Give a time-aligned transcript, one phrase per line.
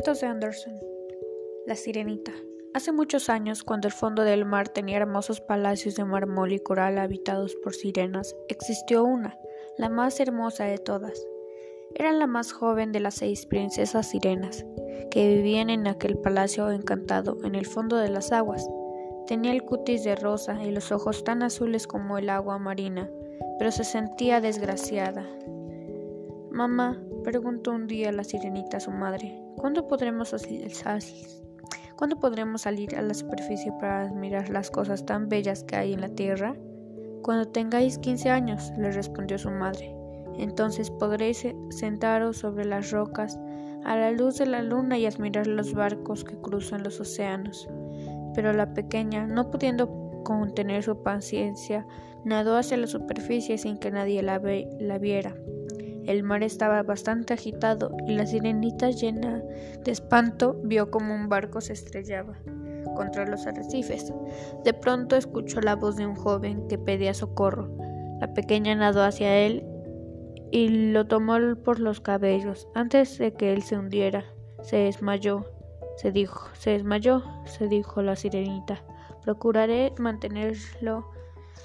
[0.00, 0.72] Cuentos de Anderson.
[1.66, 2.32] La Sirenita.
[2.72, 6.96] Hace muchos años, cuando el fondo del mar tenía hermosos palacios de mármol y coral
[6.96, 9.36] habitados por sirenas, existió una,
[9.76, 11.22] la más hermosa de todas.
[11.94, 14.64] Era la más joven de las seis princesas sirenas,
[15.10, 18.66] que vivían en aquel palacio encantado en el fondo de las aguas.
[19.26, 23.10] Tenía el cutis de rosa y los ojos tan azules como el agua marina,
[23.58, 25.26] pero se sentía desgraciada.
[26.50, 30.34] Mamá, preguntó un día la sirenita a su madre, ¿cuándo podremos,
[31.96, 36.00] ¿cuándo podremos salir a la superficie para admirar las cosas tan bellas que hay en
[36.00, 36.56] la tierra?
[37.22, 39.94] Cuando tengáis quince años, le respondió su madre.
[40.38, 43.38] Entonces podréis sentaros sobre las rocas
[43.84, 47.68] a la luz de la luna y admirar los barcos que cruzan los océanos.
[48.34, 51.86] Pero la pequeña, no pudiendo contener su paciencia,
[52.24, 55.34] nadó hacia la superficie sin que nadie la viera.
[56.10, 59.44] El mar estaba bastante agitado y la sirenita llena
[59.84, 62.36] de espanto vio como un barco se estrellaba
[62.96, 64.12] contra los arrecifes.
[64.64, 67.70] De pronto escuchó la voz de un joven que pedía socorro.
[68.20, 69.64] La pequeña nadó hacia él
[70.50, 72.66] y lo tomó por los cabellos.
[72.74, 74.24] Antes de que él se hundiera,
[74.62, 75.46] se desmayó.
[75.96, 78.82] Se dijo, se desmayó, se dijo la sirenita.
[79.22, 81.08] Procuraré mantenerlo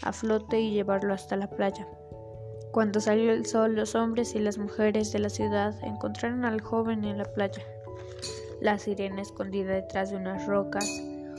[0.00, 1.86] a flote y llevarlo hasta la playa.
[2.72, 7.04] Cuando salió el sol, los hombres y las mujeres de la ciudad encontraron al joven
[7.04, 7.62] en la playa.
[8.60, 10.86] La sirena, escondida detrás de unas rocas,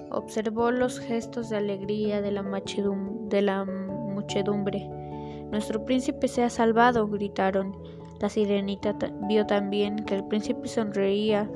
[0.09, 2.43] observó los gestos de alegría de la,
[3.63, 4.89] muchedumbre.
[5.51, 7.77] Nuestro príncipe se ha salvado, gritaron.
[8.19, 11.49] La sirenita vio también que el príncipe sonreía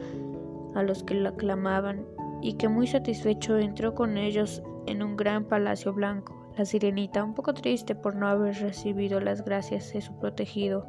[0.73, 2.05] a los que lo aclamaban
[2.41, 6.34] y que muy satisfecho entró con ellos en un gran palacio blanco.
[6.57, 10.87] La sirenita, un poco triste por no haber recibido las gracias de su protegido,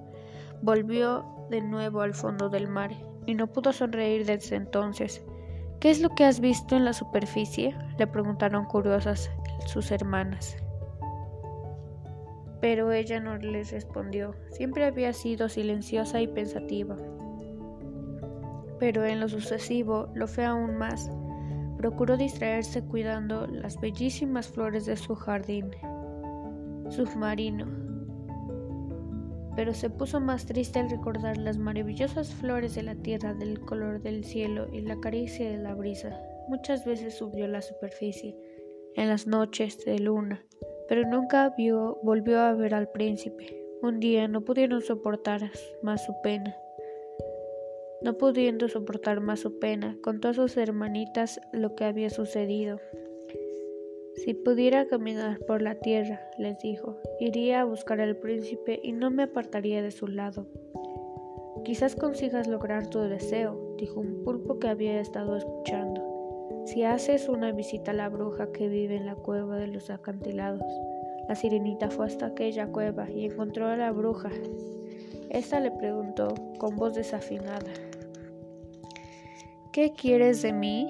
[0.62, 2.92] volvió de nuevo al fondo del mar
[3.26, 5.24] y no pudo sonreír desde entonces.
[5.80, 7.76] ¿Qué es lo que has visto en la superficie?
[7.98, 9.30] le preguntaron curiosas
[9.66, 10.56] sus hermanas.
[12.60, 14.34] Pero ella no les respondió.
[14.50, 16.96] Siempre había sido silenciosa y pensativa.
[18.78, 21.10] Pero en lo sucesivo lo fue aún más.
[21.78, 25.70] Procuró distraerse cuidando las bellísimas flores de su jardín
[26.88, 27.66] submarino,
[29.54, 34.02] pero se puso más triste al recordar las maravillosas flores de la tierra, del color
[34.02, 36.18] del cielo y la caricia de la brisa.
[36.48, 38.36] Muchas veces subió la superficie
[38.94, 40.44] en las noches de luna,
[40.88, 43.62] pero nunca vio, volvió a ver al príncipe.
[43.82, 45.50] Un día no pudieron soportar
[45.82, 46.56] más su pena
[48.02, 52.78] no pudiendo soportar más su pena, contó a sus hermanitas lo que había sucedido.
[54.14, 59.10] Si pudiera caminar por la tierra, les dijo, iría a buscar al príncipe y no
[59.10, 60.46] me apartaría de su lado.
[61.64, 66.02] Quizás consigas lograr tu deseo, dijo un pulpo que había estado escuchando,
[66.64, 70.62] si haces una visita a la bruja que vive en la cueva de los acantilados.
[71.28, 74.30] La sirenita fue hasta aquella cueva y encontró a la bruja.
[75.28, 77.64] Esta le preguntó con voz desafinada
[79.76, 80.88] ¿Qué quieres de mí?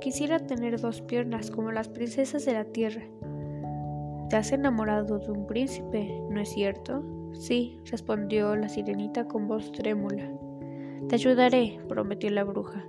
[0.00, 3.02] Quisiera tener dos piernas como las princesas de la tierra.
[4.30, 7.02] Te has enamorado de un príncipe, ¿no es cierto?
[7.32, 10.30] Sí, respondió la sirenita con voz trémula.
[11.08, 12.86] Te ayudaré, prometió la bruja.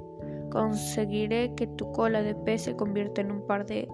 [0.52, 3.88] Conseguiré que tu cola de pez se convierta en un par de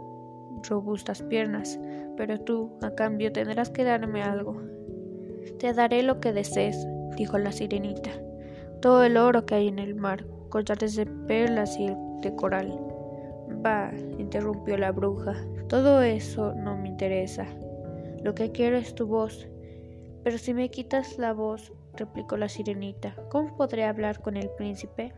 [0.68, 1.80] robustas piernas,
[2.18, 4.62] pero tú, a cambio, tendrás que darme algo.
[5.60, 8.12] Te daré lo que desees, dijo la sirenita,
[8.82, 12.80] todo el oro que hay en el mar, collares de perlas y de coral.
[13.62, 15.36] Bah, interrumpió la bruja,
[15.68, 17.46] todo eso no me interesa.
[18.24, 19.50] Lo que quiero es tu voz.
[20.24, 25.14] Pero si me quitas la voz, replicó la sirenita, ¿cómo podré hablar con el príncipe?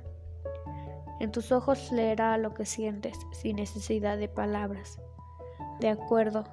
[1.19, 4.99] En tus ojos leerá lo que sientes, sin necesidad de palabras.
[5.79, 6.45] De acuerdo,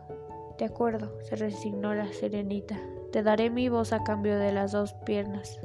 [0.59, 2.79] de acuerdo, se resignó la sirenita.
[3.13, 5.59] Te daré mi voz a cambio de las dos piernas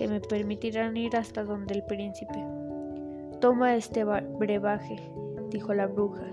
[0.00, 2.42] que me permitirán ir hasta donde el príncipe.
[3.38, 4.96] Toma este brebaje,
[5.50, 6.24] dijo la bruja,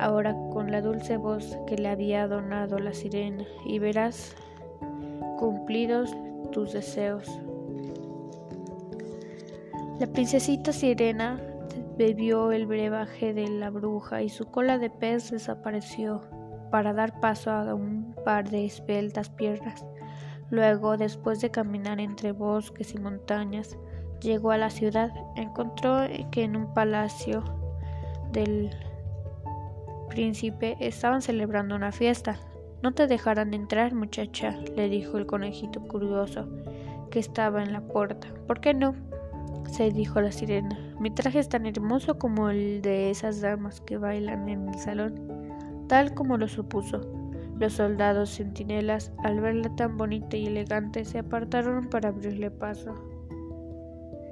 [0.00, 4.34] ahora con la dulce voz que le había donado la sirena, y verás
[5.38, 6.12] cumplidos
[6.50, 7.40] tus deseos.
[10.00, 11.40] La princesita sirena
[11.96, 16.22] bebió el brebaje de la bruja y su cola de pez desapareció
[16.72, 19.86] para dar paso a un par de esbeltas piernas
[20.50, 23.76] Luego, después de caminar entre bosques y montañas,
[24.20, 25.10] llegó a la ciudad.
[25.34, 27.42] Encontró que en un palacio
[28.32, 28.70] del
[30.08, 32.36] príncipe estaban celebrando una fiesta.
[32.82, 36.48] No te dejarán entrar, muchacha, le dijo el conejito curioso
[37.10, 38.28] que estaba en la puerta.
[38.46, 38.94] ¿Por qué no?
[39.70, 40.78] se dijo la sirena.
[41.00, 45.84] Mi traje es tan hermoso como el de esas damas que bailan en el salón,
[45.88, 47.00] tal como lo supuso.
[47.58, 52.94] Los soldados centinelas, al verla tan bonita y elegante, se apartaron para abrirle paso.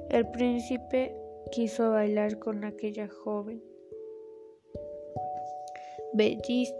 [0.09, 1.15] El príncipe
[1.51, 3.63] quiso bailar con aquella joven,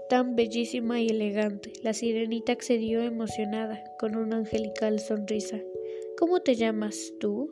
[0.10, 1.74] tan bellísima y elegante.
[1.84, 5.60] La sirenita accedió emocionada, con una angelical sonrisa.
[6.18, 7.52] ¿Cómo te llamas tú?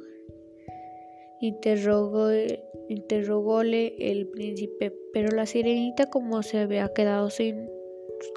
[1.41, 2.29] Interrogó,
[2.87, 7.72] interrogóle el príncipe, pero la sirenita como se había quedado sin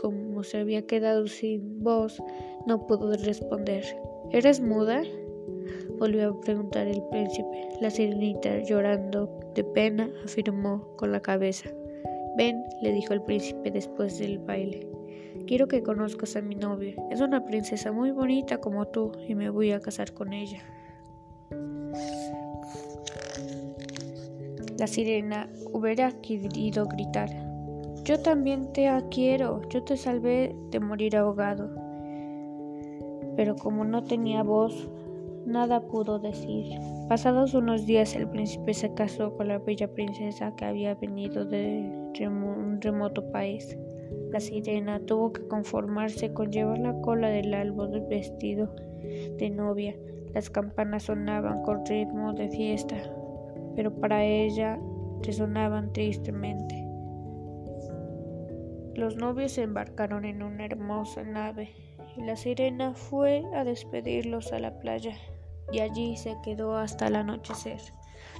[0.00, 2.22] como se había quedado sin voz,
[2.66, 3.84] no pudo responder.
[4.30, 5.02] ¿Eres muda?
[5.98, 7.68] volvió a preguntar el príncipe.
[7.80, 11.70] La sirenita, llorando de pena, afirmó con la cabeza.
[12.36, 14.86] Ven, le dijo el príncipe después del baile.
[15.46, 16.94] Quiero que conozcas a mi novia.
[17.10, 20.62] Es una princesa muy bonita como tú y me voy a casar con ella.
[24.78, 27.45] La sirena hubiera querido gritar.
[28.06, 31.68] Yo también te quiero, yo te salvé de morir ahogado.
[33.34, 34.88] Pero como no tenía voz,
[35.44, 36.78] nada pudo decir.
[37.08, 42.12] Pasados unos días el príncipe se casó con la bella princesa que había venido de
[42.20, 43.76] un remoto país.
[44.30, 48.72] La sirena tuvo que conformarse con llevar la cola del árbol vestido
[49.36, 49.96] de novia.
[50.32, 52.98] Las campanas sonaban con ritmo de fiesta,
[53.74, 54.78] pero para ella
[55.24, 56.85] resonaban tristemente.
[58.96, 61.74] Los novios se embarcaron en una hermosa nave
[62.16, 65.12] y la sirena fue a despedirlos a la playa
[65.70, 67.78] y allí se quedó hasta el anochecer.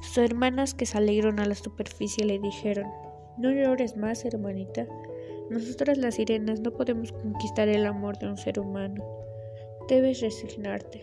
[0.01, 2.87] Sus hermanas que salieron a la superficie le dijeron
[3.37, 4.87] No llores más, hermanita.
[5.51, 9.05] Nosotras las sirenas no podemos conquistar el amor de un ser humano.
[9.91, 11.03] Debes resignarte.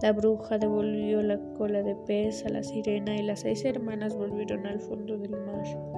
[0.00, 4.66] La bruja devolvió la cola de pez a la sirena y las seis hermanas volvieron
[4.66, 5.97] al fondo del mar.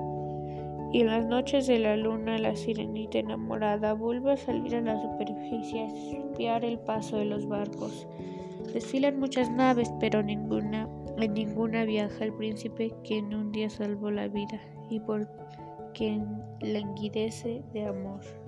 [0.93, 5.01] Y en las noches de la luna la sirenita enamorada vuelve a salir a la
[5.01, 8.09] superficie a espiar el paso de los barcos.
[8.73, 10.89] Desfilan muchas naves, pero ninguna,
[11.19, 15.29] en ninguna viaja el príncipe quien un día salvó la vida y por
[15.95, 18.40] quien languidece de amor.